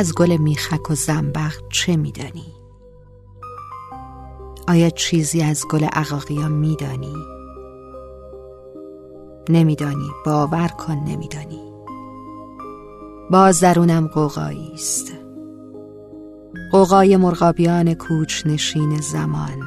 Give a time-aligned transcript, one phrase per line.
[0.00, 2.54] از گل میخک و زنبق چه میدانی؟
[4.68, 7.14] آیا چیزی از گل عقاقیا میدانی؟
[9.48, 11.72] نمیدانی باور کن نمیدانی.
[13.30, 15.12] باز درونم قوقایی است.
[16.72, 19.62] قوقای مرغابیان کوچ نشین زمان.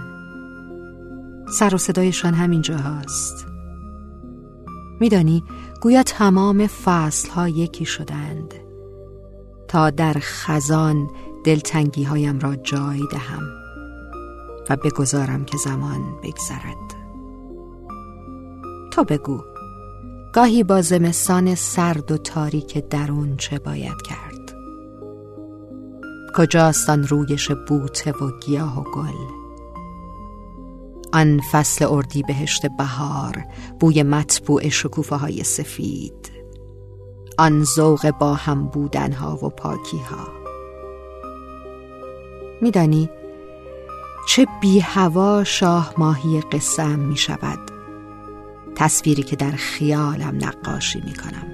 [1.60, 3.46] سر و صدایشان همین جاهاست
[5.00, 5.44] میدانی
[5.82, 8.54] گویا تمام فصل ها یکی شدند.
[9.74, 11.10] تا در خزان
[11.44, 13.50] دلتنگی هایم را جای دهم
[14.70, 16.96] و بگذارم که زمان بگذرد.
[18.92, 19.42] تو بگو
[20.34, 24.56] گاهی با زمستان سرد و تاریک درون چه باید کرد؟
[26.36, 29.34] کجاست آن رویش بوته و گیاه و گل؟
[31.14, 33.46] آن فصل اردی بهشت بهار
[33.80, 36.33] بوی مطبوع شکوفه های سفید.
[37.38, 40.28] آن ذوق با هم بودنها و پاکی ها
[42.62, 43.10] میدانی
[44.28, 47.60] چه بی هوا شاه ماهی قسم می شود
[48.76, 51.54] تصویری که در خیالم نقاشی می کنم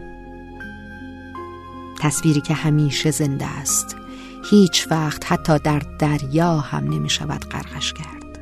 [1.99, 3.95] تصویری که همیشه زنده است.
[4.49, 8.39] هیچ وقت حتی در دریا هم نمی شود غرقش کرد.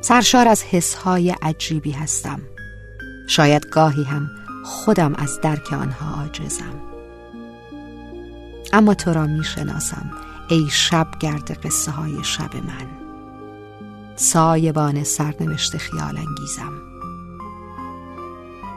[0.00, 2.40] سرشار از حسهای عجیبی هستم.
[3.28, 4.30] شاید گاهی هم
[4.68, 6.74] خودم از درک آنها عاجزم.
[8.72, 10.10] اما تو را می شناسم
[10.48, 12.86] ای شب گرد قصه های شب من.
[14.16, 16.72] سایبان سرنوشت خیال انگیزم.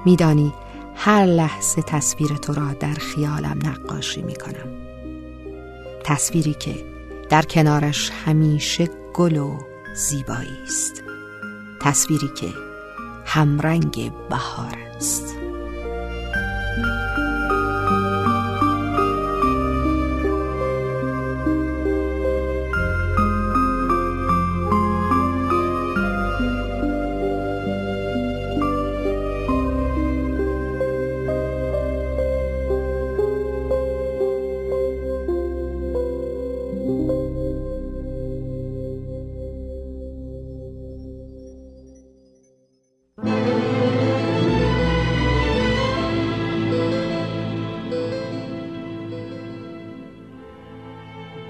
[0.05, 0.53] میدانی
[0.95, 4.71] هر لحظه تصویر تو را در خیالم نقاشی می کنم
[6.03, 6.85] تصویری که
[7.29, 9.57] در کنارش همیشه گل و
[9.95, 11.03] زیبایی است.
[11.81, 12.49] تصویری که
[13.25, 15.40] همرنگ بهار است.
[16.77, 17.20] 嗯。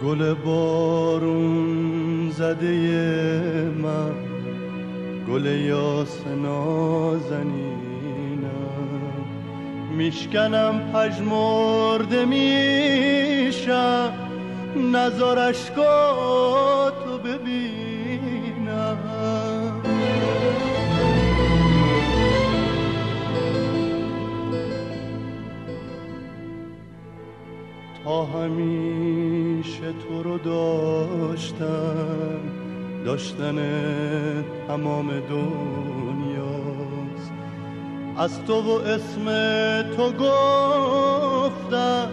[0.04, 4.12] گل بارون زده من
[5.30, 7.62] گل یاس نازنینم
[9.98, 14.14] میشکنم پژمرده میشم
[14.76, 17.91] نظر اشکاتو ببینم
[28.20, 32.40] همیشه تو رو داشتم.
[33.06, 33.56] داشتن
[34.68, 37.32] تمام دنیاست.
[38.18, 39.26] از تو و اسم
[39.98, 42.08] تو گفتم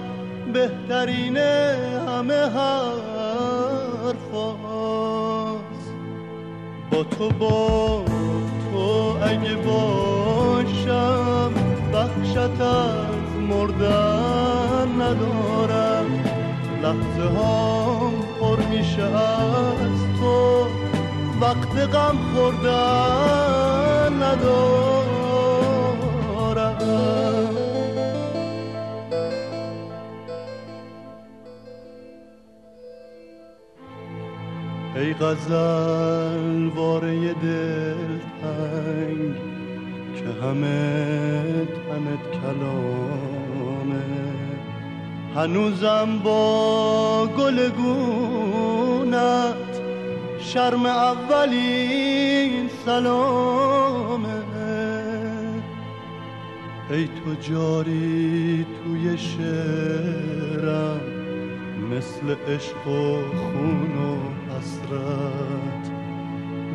[0.53, 3.28] بهترین همه حرف
[6.91, 8.04] با تو با
[8.72, 11.53] تو اگه باشم
[11.92, 15.88] بخشت از مردن ندارم.
[16.83, 20.66] لحظه ها پر میشه از تو.
[21.41, 25.59] وقت غم خوردن ندارم
[34.97, 39.35] ای غزل واره دل تنگ
[40.14, 43.38] که همه تنت کلامه
[45.36, 49.19] هنوزم با گل گونت
[50.38, 54.28] شرم اولین سلامه.
[56.90, 61.00] ای تو جاری توی شعرم
[61.90, 64.19] مثل عشق و خون و
[64.54, 65.84] حسرت.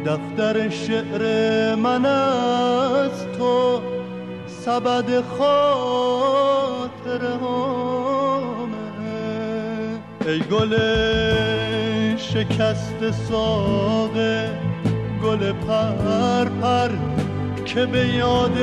[0.05, 3.81] دفتر شعر من از تو
[4.47, 7.21] سبد خاطر
[10.28, 10.78] ای گل
[12.18, 14.50] شکست ساقه
[15.24, 16.90] گل پر پر
[17.66, 18.58] که به یاد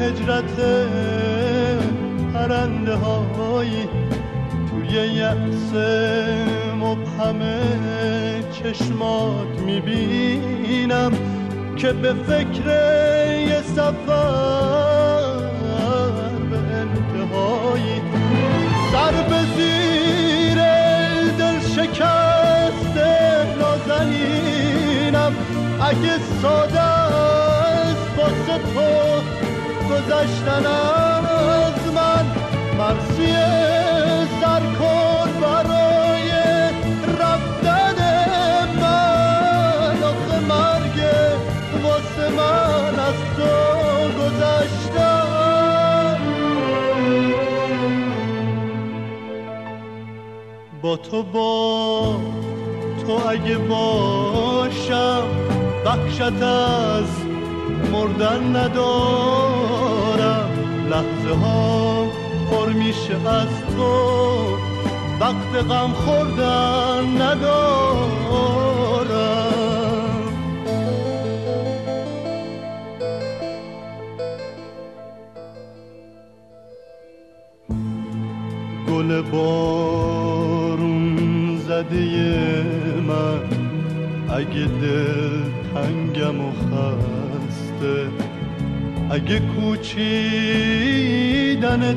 [0.00, 0.60] هجرت
[2.34, 3.88] پرنده هایی
[4.70, 5.72] توی یأس
[6.80, 7.40] مبهم
[8.52, 11.12] چشمات می‌بینم
[11.76, 12.66] که به فکر
[13.48, 14.83] یه سفر
[25.84, 29.22] اگه ساده است واسه تو
[29.90, 32.26] گذشتن از من
[32.78, 33.32] مرسی
[34.40, 36.30] سر کن برای
[37.20, 37.98] رفتن
[38.80, 40.02] من.
[40.02, 40.98] آخه مرگ
[41.82, 43.52] واسه من از تو
[44.20, 45.26] گذشتن
[50.82, 52.16] با تو با
[53.06, 55.53] تو اگه باشم
[55.84, 57.10] بخشت از
[57.92, 60.50] مردن ندارم.
[60.90, 62.06] لحظه ها
[62.50, 63.94] پر میشه از تو.
[65.20, 68.14] وقت غم خوردن ندارم.
[78.88, 80.76] گل بارون
[81.58, 82.64] زده
[83.06, 83.40] من.
[84.34, 87.96] اگه دل تنگم و خسته.
[89.10, 89.94] اگه کوچیدن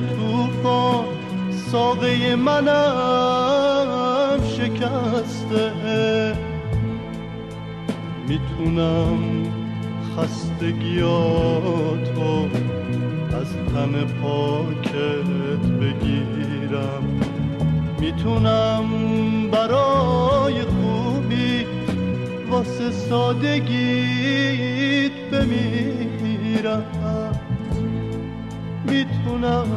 [0.07, 1.05] توفان
[1.71, 3.87] ساقه منم
[4.57, 5.71] شکسته.
[8.27, 9.19] می‌تونم
[10.17, 11.27] خستگیاتو
[13.41, 17.03] از تن پاکت بگیرم.
[17.99, 18.85] می‌تونم
[19.51, 20.26] واسه
[22.91, 24.51] سادگیت
[25.31, 26.85] بمیرم.
[28.85, 29.67] می‌تونم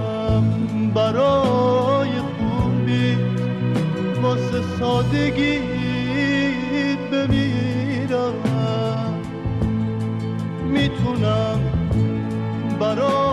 [0.95, 3.17] برای خوبی
[4.23, 5.61] واسه سادگیت
[7.13, 8.35] بمیرم.
[10.73, 11.61] می‌تونم
[12.81, 13.30] برای